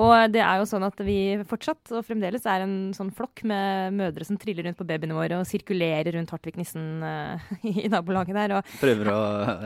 [0.00, 3.92] Og det er jo sånn at vi fortsatt og fremdeles er en sånn flokk med
[3.98, 8.38] mødre som triller rundt på babyene våre og sirkulerer rundt Hartvig Nissen uh, i nabolaget
[8.38, 8.56] der.
[8.56, 9.20] Og Prøver å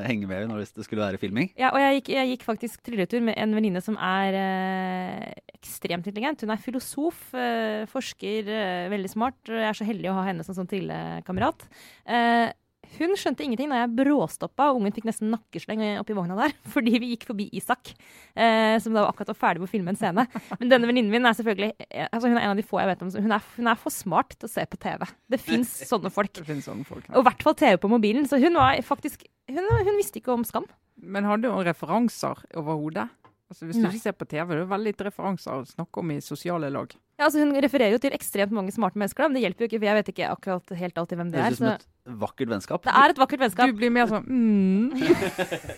[0.09, 1.53] henge med når det skulle være filming.
[1.55, 6.07] ja, og jeg gikk, jeg gikk faktisk trilletur med en venninne som er uh, ekstremt
[6.07, 6.43] intelligent.
[6.43, 9.39] Hun er filosof, uh, forsker, eh, veldig smart.
[9.47, 11.67] Jeg er så heldig å ha henne som sånn trillekamerat.
[12.07, 12.49] Eh,
[12.96, 16.96] hun skjønte ingenting da jeg bråstoppa, og ungen fikk nesten nakkesleng oppi vogna der, fordi
[17.03, 17.92] vi gikk forbi Isak,
[18.35, 20.27] eh, som da var akkurat var ferdig med å filme en scene.
[20.61, 22.90] Men denne venninnen min er selvfølgelig eh, altså Hun er en av de få jeg
[22.92, 23.12] vet om.
[23.27, 25.07] Hun er, hun er for smart til å se på TV.
[25.33, 26.42] Det fins sånne folk.
[26.46, 27.07] Det sånne folk.
[27.12, 28.27] Og i hvert fall TV på mobilen.
[28.31, 30.64] Så hun var faktisk Hun, hun visste ikke om Skam.
[30.99, 33.07] Men hadde hun referanser overhodet?
[33.46, 33.92] Altså, hvis du Nei.
[33.94, 36.94] ikke ser på TV, det er veldig lite referanser å snakke om i sosiale lag.
[37.16, 39.68] Ja, altså Hun refererer jo til ekstremt mange smarte mennesker, da, men det hjelper jo
[39.70, 41.59] ikke, for jeg vet ikke akkurat helt alltid hvem det Det er.
[41.61, 42.87] Så vakkert vennskap.
[42.87, 43.71] det er et vakkert vennskap.
[43.71, 44.97] Du blir mer sånn mm.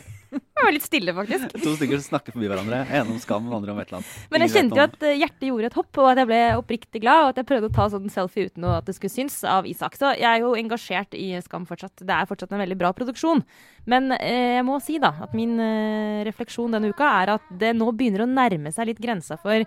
[0.28, 1.52] Det var litt stille, faktisk.
[1.62, 2.82] To stykker som snakker forbi hverandre.
[2.98, 4.16] En om skam, andre om et eller annet.
[4.32, 7.02] Men jeg kjente jo at eh, hjertet gjorde et hopp, og at jeg ble oppriktig
[7.04, 7.22] glad.
[7.22, 9.96] Og at jeg prøvde å ta sånn selfie uten at det skulle synes av Isak.
[9.96, 12.02] Så jeg er jo engasjert i Skam fortsatt.
[12.02, 13.40] Det er fortsatt en veldig bra produksjon.
[13.88, 17.72] Men eh, jeg må si da at min eh, refleksjon denne uka er at det
[17.78, 19.64] nå begynner å nærme seg litt grensa for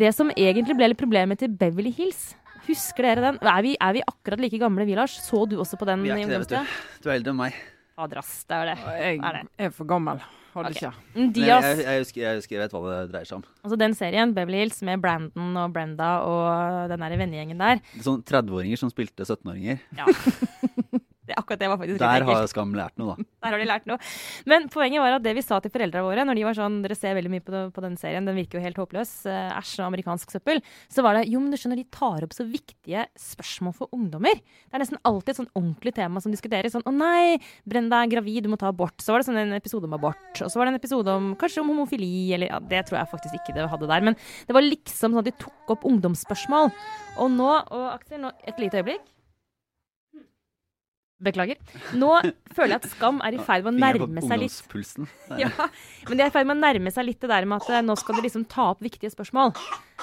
[0.00, 2.30] det som egentlig ble litt problemet til Beverly Hills.
[2.70, 3.38] Husker dere den?
[3.42, 5.16] Er vi, er vi akkurat like gamle, vi, Lars?
[5.24, 6.74] Så du også på den Vi er ikke det, vet du.
[7.02, 7.56] Du er eldre enn meg.
[8.00, 8.44] Adras.
[8.48, 8.76] Det er det.
[9.00, 9.42] Jeg Er det?
[9.58, 10.22] er for gammel.
[10.54, 10.88] Hadde okay.
[10.90, 11.26] ikke.
[11.36, 13.44] Dias, Jeg, jeg, husker, jeg husker jeg vet hva det dreier seg om.
[13.62, 17.82] Altså den serien, Beverly Hills, med Brandon og Brenda og den der vennegjengen der.
[18.02, 19.78] Sånn 30-åringer som spilte 17-åringer.
[19.98, 20.08] Ja.
[21.30, 23.26] det, akkurat det var faktisk Der har Skam lært noe, da.
[23.46, 23.96] Der har de lært noe.
[24.50, 26.96] Men poenget var at det vi sa til foreldrene våre når de var sånn Dere
[26.98, 29.12] ser veldig mye på, det, på den serien, den virker jo helt håpløs.
[29.30, 30.60] eh, Æsj og amerikansk søppel.
[30.92, 34.36] Så var det jo, men du skjønner, de tar opp så viktige spørsmål for ungdommer.
[34.42, 36.74] Det er nesten alltid et sånn ordentlig tema som diskuteres.
[36.76, 37.38] Sånn å nei,
[37.68, 38.98] Brenda er gravid, du må ta abort.
[39.00, 40.20] Så var det sånn en episode om abort.
[40.42, 43.12] Og så var det en episode om kanskje om homofili, eller ja, det tror jeg
[43.14, 44.04] faktisk ikke det hadde der.
[44.10, 46.70] Men det var liksom sånn at de tok opp ungdomsspørsmål.
[47.20, 49.04] Og nå, og Aksel, nå, et lite øyeblikk.
[51.20, 51.58] Beklager.
[52.00, 52.10] Nå
[52.56, 53.76] føler jeg at Skam er i ferd med å
[54.08, 54.54] nærme seg litt.
[55.42, 55.50] Ja,
[56.08, 57.82] men de er i ferd med å nærme seg litt det der med at eh,
[57.84, 59.52] nå skal de liksom ta opp viktige spørsmål.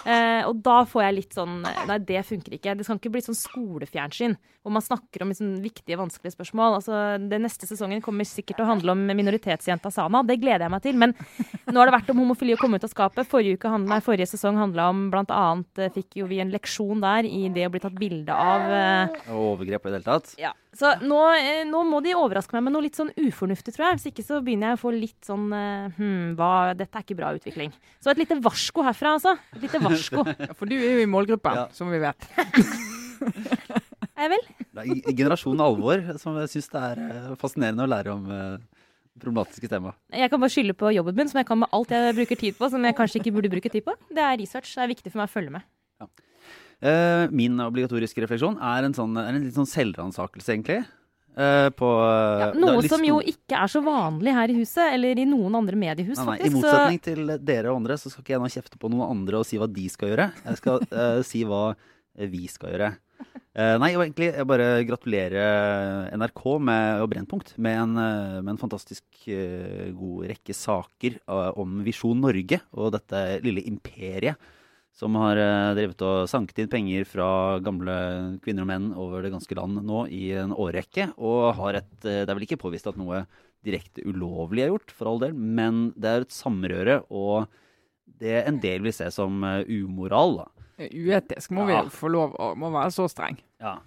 [0.05, 1.55] Eh, og da får jeg litt sånn
[1.89, 2.75] Nei, det funker ikke.
[2.77, 6.73] Det skal ikke bli sånn skolefjernsyn hvor man snakker om liksom viktige, vanskelige spørsmål.
[6.81, 6.97] Altså,
[7.31, 10.21] det neste sesongen kommer sikkert til å handle om minoritetsjenta Sana.
[10.27, 10.97] Det gleder jeg meg til.
[10.99, 11.13] Men
[11.71, 13.29] nå har det vært om homofili å komme ut av skapet.
[13.31, 16.51] Forrige, uke handlet nei, forrige sesong handla om blant annet eh, Fikk jo vi en
[16.53, 20.35] leksjon der i det å bli tatt bilde av eh, overgrep i det hele tatt.
[20.41, 20.51] ja.
[20.77, 23.97] Så nå, eh, nå må de overraske meg med noe litt sånn ufornuftig, tror jeg.
[23.97, 27.31] Hvis ikke så begynner jeg å få litt sånn hm, hva, Dette er ikke bra
[27.37, 27.73] utvikling.
[28.03, 29.33] Så et lite varsko herfra, altså.
[29.57, 30.25] Et lite varsko.
[30.47, 31.65] Ja, for du er jo i målgruppa, Ja.
[31.73, 32.29] som vi vet.
[34.17, 34.45] Er jeg vel?
[34.77, 38.23] Det er generasjon alvor som jeg syns det er eh, fascinerende å lære om
[39.21, 39.93] problematiske tema.
[40.13, 42.57] Jeg kan bare skylde på jobben min, som jeg kan med alt jeg bruker tid
[42.57, 43.93] på, som jeg kanskje ikke burde bruke tid på.
[44.13, 44.73] Det er research.
[44.77, 45.65] Det er viktig for meg å følge med.
[46.01, 46.09] Eh,
[47.33, 50.83] min obligatoriske refleksjon er en, sånn, er en litt sånn selvransakelse, egentlig.
[51.37, 54.87] Eh, på eh, Ja, er noe som jo ikke er så vanlig her i huset,
[54.95, 58.23] eller i noen andre mediehus, Nei, nei, I motsetning til dere og andre, så skal
[58.23, 60.31] ikke jeg nå kjefte på noen andre og si hva de skal gjøre.
[60.47, 62.89] Jeg skal uh, si hva eh, vi skal gjøre.
[63.57, 68.55] Uh, nei, og egentlig jeg bare gratulerer NRK med, og Brennpunkt med en, eh, med
[68.55, 74.37] en fantastisk uh, god rekke saker eh, om Visjon Norge og dette lille imperiet
[74.97, 77.27] som har eh, drevet og sanket inn penger fra
[77.61, 77.95] gamle
[78.41, 81.11] kvinner og menn over det ganske land nå i en årrekke.
[81.21, 83.21] Og har et eh, Det er vel ikke påvist at noe
[83.67, 87.49] direkte ulovlig er gjort, for all del, men det er et samrøre, og
[88.21, 90.39] det en del vil se som eh, umoral.
[90.41, 90.47] da.
[90.87, 91.83] Uetisk må Ja.
[91.83, 93.37] vi få lov å må være så streng.
[93.61, 93.77] Ja.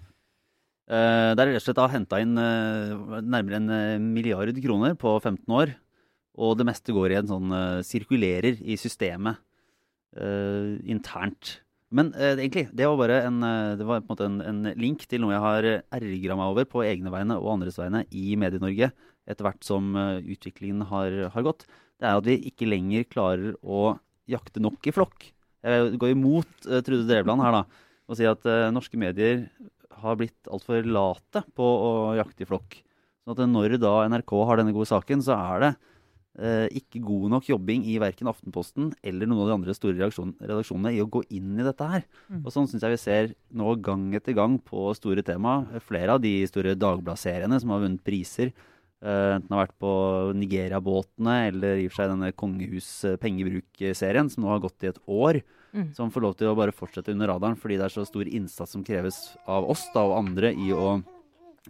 [0.91, 5.71] Uh, der er rett og slett henta inn nærmere en milliard kroner på 15 år.
[6.35, 7.53] Og det meste går i en sånn
[7.87, 9.39] sirkulerer i systemet
[10.11, 11.61] internt.
[11.95, 13.37] Men egentlig, det var bare en,
[13.79, 17.13] det var en, en, en link til noe jeg har ergra meg over på egne
[17.13, 18.91] vegne og andres vegne i Medie-Norge
[19.23, 21.63] etter hvert som utviklingen har, har gått.
[22.01, 23.93] Det er at vi ikke lenger klarer å
[24.31, 25.27] jakte nok i flokk.
[25.61, 27.61] Jeg går imot uh, Trude Drevland her da,
[28.09, 29.45] og sier at uh, norske medier
[30.01, 32.79] har blitt altfor late på å jakte i flokk.
[33.21, 35.90] Sånn at når da NRK har denne gode saken, så er det uh,
[36.31, 41.01] ikke god nok jobbing i verken Aftenposten eller noen av de andre store redaksjonene i
[41.03, 42.05] å gå inn i dette her.
[42.29, 42.45] Mm.
[42.45, 45.57] Og sånn syns jeg vi ser nå gang etter gang på store tema.
[45.83, 48.53] Flere av de store Dagbladseriene som har vunnet priser
[49.01, 49.91] enten har vært på
[50.37, 55.41] Nigeria-båtene eller i og for seg denne Kongehus-pengebruk-serien, som nå har gått i et år.
[55.71, 55.89] Mm.
[55.95, 58.75] Som får lov til å bare fortsette under radaren fordi det er så stor innsats
[58.75, 60.97] som kreves av oss da, og andre i å,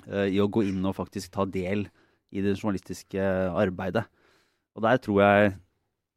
[0.07, 1.85] uh, i å, gå inn og faktisk ta del
[2.33, 3.21] i det journalistiske
[3.53, 4.07] arbeidet.
[4.77, 5.51] Og der tror jeg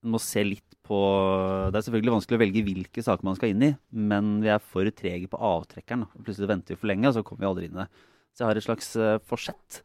[0.04, 0.98] man må se litt på
[1.72, 4.60] Det er selvfølgelig vanskelig å velge hvilke saker man skal inn i, men vi er
[4.60, 6.04] for trege på avtrekkeren.
[6.20, 8.04] Plutselig venter vi for lenge, og så kommer vi aldri inn i det.
[8.34, 9.80] Så jeg har et slags uh, forsett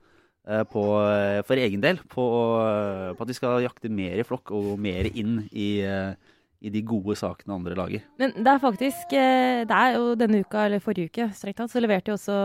[0.50, 2.24] Eh, på, eh, for egen del på,
[2.64, 5.70] eh, på, at vi skal jakte mer i flokk og mer inn i,
[6.60, 8.06] i, de gode sakene andre lager.
[8.20, 11.82] Men det er faktisk Det er jo denne uka, eller forrige uke, strengt tatt, så
[11.82, 12.38] leverte jo også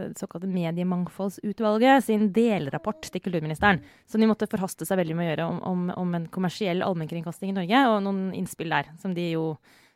[0.00, 3.82] det såkalte Mediemangfoldsutvalget sin delrapport til kulturministeren.
[4.06, 7.52] Som de måtte forhaste seg veldig med å gjøre om, om, om en kommersiell allmennkringkasting
[7.52, 9.46] i Norge, og noen innspill der som de jo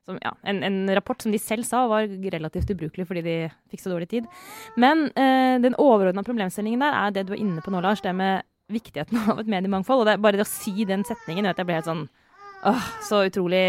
[0.06, 3.36] som, ja, en, en, rapport som de selv sa var relativt ubrukelig fordi de
[3.72, 4.28] fikk så dårlig tid.
[4.78, 8.04] Men eh, den overordna problemstillingen der er det du er inne på nå, Lars.
[8.04, 10.04] Det med viktigheten av et mediemangfold.
[10.04, 12.06] Og det, bare det å si den setningen gjør at jeg ble helt sånn
[12.66, 13.62] åh, så utrolig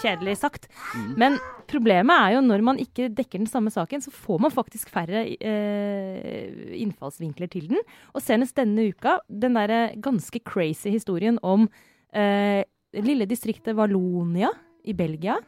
[0.00, 0.68] kjedelig sagt.
[0.94, 1.12] Mm.
[1.20, 4.90] Men problemet er jo når man ikke dekker den samme saken, så får man faktisk
[4.92, 7.82] færre eh, innfallsvinkler til den.
[8.14, 11.68] Og senest denne uka, den derre ganske crazy historien om
[12.16, 12.64] eh,
[12.96, 14.52] lille distriktet Valonia
[14.88, 15.38] i Belgia.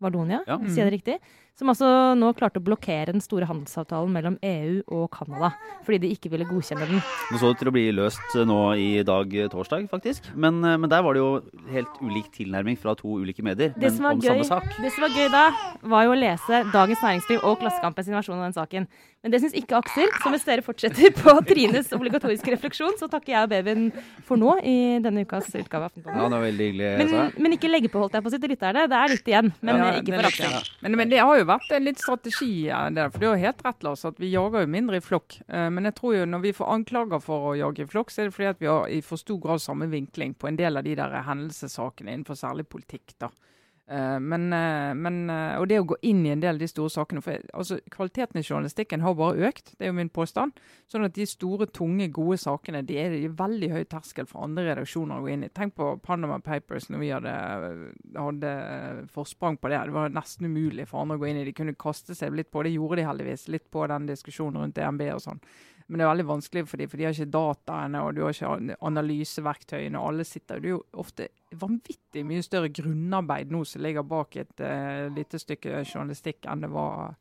[0.00, 0.56] Valonia, ja.
[0.64, 1.16] sier jeg det riktig?
[1.60, 5.50] Som altså nå klarte å blokkere den store handelsavtalen mellom EU og Canada.
[5.84, 7.02] Fordi de ikke ville godkjenne den.
[7.28, 10.30] Nå så det til å bli løst nå i dag, torsdag, faktisk.
[10.32, 13.74] Men, eh, men der var det jo helt ulik tilnærming fra to ulike medier.
[13.76, 14.72] Det men om gøy, samme sak.
[14.80, 15.44] Det som var gøy da,
[15.92, 18.88] var jo å lese Dagens Næringsliv og Klassekampens versjon av den saken.
[19.20, 20.08] Men det syns ikke Aksel.
[20.22, 23.82] Så hvis dere fortsetter på Trines obligatoriske refleksjon, så takker jeg og babyen
[24.24, 26.16] for nå i denne ukas utgave av Aftenposten.
[26.16, 26.88] Ja, det var veldig hyggelig.
[27.00, 28.86] Men, men, ikke legge på, holdt jeg på å si, til lytterne.
[28.88, 29.52] Det er litt igjen.
[29.60, 30.56] Men ja, ikke for Aksel.
[30.56, 30.62] Ja.
[30.86, 33.12] Men, men, det har jo vært en litt strategi der.
[33.12, 35.36] For du har helt rett, Lars, at vi jager jo mindre i flokk.
[35.44, 38.24] Eh, men jeg tror jo når vi får anklager for å jage i flokk, så
[38.24, 40.80] er det fordi at vi har i for stor grad samme vinkling på en del
[40.80, 43.18] av de der hendelsessakene innenfor særlig politikk.
[43.20, 43.28] da.
[43.90, 46.68] Eh, men, eh, men, eh, og det å gå inn i en del av de
[46.70, 50.60] store sakene for altså, Kvaliteten i journalistikken har bare økt, det er jo min påstand.
[50.86, 54.68] Sånn at de store, tunge, gode sakene de er i veldig høy terskel for andre
[54.68, 55.50] redaksjoner å gå inn i.
[55.50, 57.34] Tenk på Panama Papers når vi hadde,
[58.14, 58.54] hadde
[59.10, 59.82] forsprang på det.
[59.90, 61.48] Det var nesten umulig for andre å gå inn i.
[61.50, 63.48] De kunne kaste seg litt på det, gjorde de heldigvis.
[63.50, 65.42] Litt på den diskusjonen rundt DNB og sånn.
[65.90, 68.36] Men det er veldig vanskelig for dem, for de har ikke dataene og du har
[68.36, 69.98] ikke analyseverktøyene.
[69.98, 74.36] og alle sitter, Det er jo ofte vanvittig mye større grunnarbeid nå som ligger bak
[74.36, 77.16] et uh, lite stykke journalistikk enn det var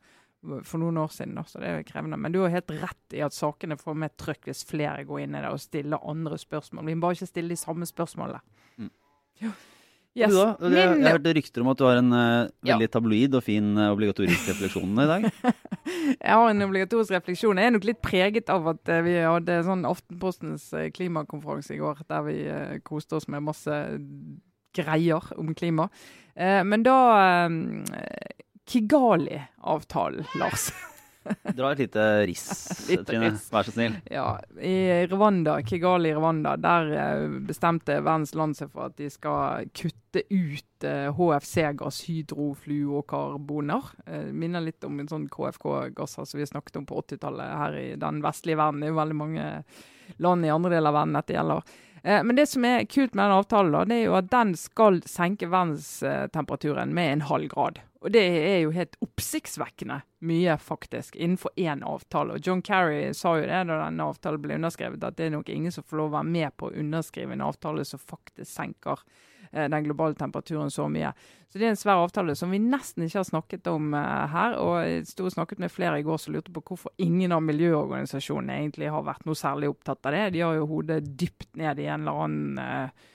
[0.63, 1.33] for noen år siden.
[1.35, 2.17] Da, så det er krevende.
[2.21, 5.35] Men du har helt rett i at sakene får mer trøkk hvis flere går inn
[5.35, 6.85] i det og stiller andre spørsmål.
[6.87, 8.39] Vi må bare ikke stille de samme spørsmålene.
[8.77, 8.93] Mm.
[9.41, 9.51] Ja.
[10.19, 10.33] Yes.
[10.35, 10.45] Da?
[10.65, 12.91] Jeg, jeg, jeg hørte rykter om at du har en uh, veldig ja.
[12.91, 15.27] tabloid og fin uh, obligatorisk refleksjon i dag.
[16.25, 17.61] jeg har en obligatorisk refleksjon.
[17.61, 22.03] Jeg er nok litt preget av at uh, vi hadde sånn Aftenpostens klimakonferanse i går,
[22.11, 22.37] der vi
[22.87, 23.79] koste oss med masse
[24.75, 25.87] greier om klima.
[26.37, 26.97] men da
[28.69, 30.69] Kigali-avtalen, Lars.
[31.55, 32.47] Dra et lite riss,
[33.07, 33.31] Trine.
[33.51, 33.97] Vær så snill.
[34.11, 39.67] Ja, I Rwanda, Kigali Rwanda, der eh, bestemte verdens land seg for at de skal
[39.75, 43.91] kutte ut HFC-gass, eh, hydrofluokarboner.
[44.07, 47.89] Eh, minner litt om en sånn KFK-gasser som vi snakket om på 80-tallet her i
[47.99, 48.81] den vestlige verden.
[48.81, 49.51] Det er jo veldig mange
[50.23, 51.77] land i andre deler av verden dette gjelder.
[51.99, 55.01] Men det som er kult med den avtalen, da, det er jo at den skal
[55.03, 57.81] senke verdenstemperaturen med en halv grad.
[57.99, 62.37] Og det er jo helt oppsiktsvekkende mye, faktisk, innenfor én avtale.
[62.37, 65.51] Og John Kerry sa jo det da denne avtalen ble underskrevet, at det er nok
[65.51, 69.03] ingen som får lov å være med på å underskrive en avtale som faktisk senker
[69.51, 71.11] eh, den globale temperaturen så mye.
[71.51, 74.55] Så det er en svær avtale som vi nesten ikke har snakket om eh, her.
[74.63, 77.43] Og jeg sto og snakket med flere i går som lurte på hvorfor ingen av
[77.51, 80.25] miljøorganisasjonene egentlig har vært noe særlig opptatt av det.
[80.37, 83.07] De har jo hodet dypt ned i en eller annen eh,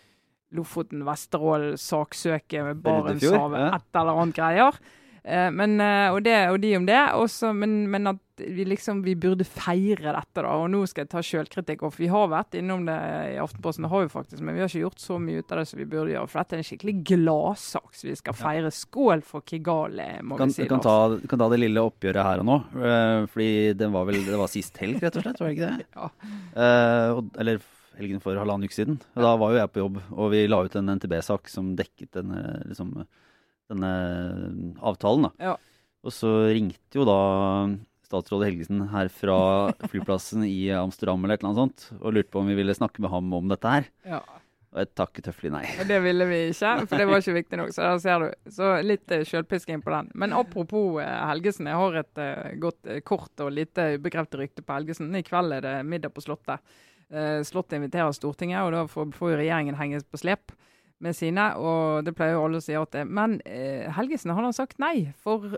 [0.55, 3.73] Lofoten, Vesterålen, saksøke Barentshavet, ja.
[3.79, 4.85] et eller annet greier.
[5.25, 7.01] Eh, men, eh, og, det, og de om det.
[7.17, 10.51] Også, men, men, at vi liksom vi burde feire dette, da.
[10.59, 11.85] Og nå skal jeg ta sjølkritikk.
[11.87, 12.97] Og vi har vært innom det
[13.33, 15.63] i Aftenposten, det har vi faktisk, men vi har ikke gjort så mye ut av
[15.63, 16.31] det som vi burde gjøre.
[16.31, 18.73] For dette er en skikkelig gladsak som vi skal feire.
[18.75, 20.69] Skål for Kigali, må kan, vi si.
[20.69, 20.99] Du kan ta,
[21.31, 22.59] kan ta det lille oppgjøret her og nå.
[22.77, 25.41] Uh, fordi det var vel det var sist helg, rett og slett?
[25.41, 25.89] Var det ikke det?
[25.95, 26.11] Ja.
[27.41, 27.63] Eller
[27.99, 28.99] helgen for halvannen uke siden.
[29.15, 32.13] Og Da var jo jeg på jobb, og vi la ut en NTB-sak som dekket
[32.19, 32.93] denne, liksom,
[33.73, 33.93] denne
[34.83, 35.29] avtalen.
[35.29, 35.51] da.
[35.51, 35.57] Ja.
[36.05, 37.19] Og så ringte jo da
[38.05, 39.39] statsråd Helgesen her fra
[39.91, 43.03] flyplassen i Amsterdam eller et eller annet sånt, og lurte på om vi ville snakke
[43.05, 43.89] med ham om dette her.
[44.09, 44.23] Ja.
[44.75, 45.67] Og jeg takket tøffelig nei.
[45.79, 47.69] Og det ville vi ikke, for det var ikke viktig nok.
[47.77, 48.49] Så der ser du.
[48.57, 50.09] Så litt uh, sjølpisking på den.
[50.19, 51.69] Men apropos uh, Helgesen.
[51.71, 55.15] Jeg har et uh, godt, kort og lite ubekreftet rykte på Helgesen.
[55.15, 56.75] I kveld er det middag på Slottet.
[57.13, 60.55] Uh, Slottet inviterer Stortinget, og da får, får jo regjeringen henges på slep
[61.05, 61.51] med sine.
[61.61, 63.41] Og det pleier jo alle å si at det Men
[63.97, 65.11] Helgesen han har sagt nei.
[65.21, 65.57] For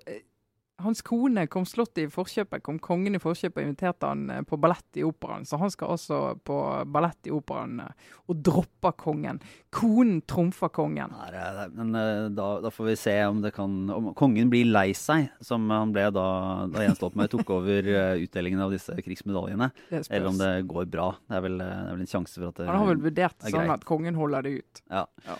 [0.83, 4.59] hans kone kom slått i forkjøpet, kom kongen i forkjøpet og inviterte han eh, på
[4.61, 5.47] ballett i operaen.
[5.49, 6.57] Så han skal også på
[6.93, 9.41] ballett i operaen eh, og dropper kongen.
[9.73, 11.15] Konen trumfer kongen.
[11.17, 14.69] Nei, er- men eh, da, da får vi se om det kan Om kongen blir
[14.69, 16.27] lei seg, som han ble da,
[16.69, 17.91] da Jens Stoltenberg tok over
[18.27, 19.71] utdelingen av disse krigsmedaljene.
[19.91, 21.11] Eller om det går bra.
[21.27, 23.37] Det er vel, det er vel en sjanse for at det Han har vel vurdert
[23.41, 23.79] er sånn greit.
[23.81, 24.83] at kongen holder det ut.
[24.93, 25.07] Ja.
[25.27, 25.39] Ja.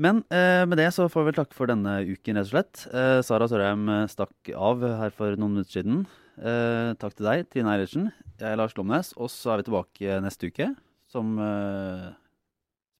[0.00, 2.84] Men eh, med det så får vi vel takke for denne uken, rett og slett.
[2.96, 6.06] Eh, Sara Sørheim eh, stakk av her for noen minutter siden.
[6.40, 8.08] Eh, takk til deg, Trine Eilertsen.
[8.40, 9.12] Jeg er Lars Glomnes.
[9.20, 10.70] Og så er vi tilbake neste uke
[11.12, 12.08] som eh,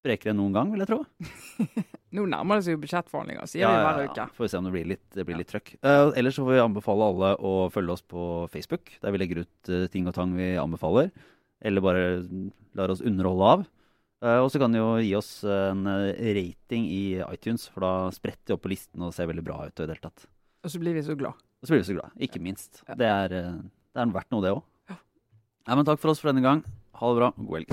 [0.03, 1.01] sprekere enn noen gang, vil jeg tro.
[2.13, 4.19] Nå nærmer det seg jo budsjettforhandlinger, sier vi hver uke.
[4.21, 5.73] Ja, Får vi se om det blir litt, det blir litt trøkk.
[5.81, 9.47] Eh, ellers så får vi anbefale alle å følge oss på Facebook, der vi legger
[9.47, 11.09] ut ting og tang vi anbefaler.
[11.65, 12.05] Eller bare
[12.77, 13.65] lar oss underholde av.
[14.23, 17.93] Eh, og så kan du jo gi oss en eh, rating i iTunes, for da
[18.15, 19.73] spretter de opp på listen og ser veldig bra ut.
[19.75, 20.27] Og, i det hele tatt.
[20.63, 21.35] Og så blir vi så glad.
[21.35, 22.15] og så blir vi så glad.
[22.23, 22.71] Ikke minst.
[22.87, 22.95] Ja.
[22.95, 23.59] Det, er, eh,
[23.91, 24.63] det er verdt noe, det òg.
[24.93, 25.75] Ja.
[25.75, 26.63] men takk for oss for denne gang.
[27.01, 27.29] Ha det bra.
[27.35, 27.69] God helg.